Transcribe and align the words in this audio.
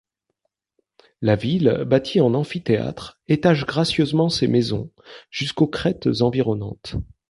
La 1.21 1.35
ville, 1.35 1.83
bâtie 1.85 2.21
en 2.21 2.33
amphithéâtre, 2.33 3.19
étage 3.27 3.67
gracieusement 3.67 4.29
ses 4.29 4.47
maisons 4.47 4.89
jusqu’aux 5.29 5.67
crêtes 5.67 6.09
environnantes. 6.21 6.95